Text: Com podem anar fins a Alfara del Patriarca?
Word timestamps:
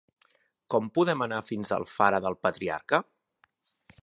Com 0.75 0.87
podem 0.95 1.21
anar 1.27 1.43
fins 1.51 1.75
a 1.75 1.79
Alfara 1.83 2.23
del 2.27 2.39
Patriarca? 2.47 3.05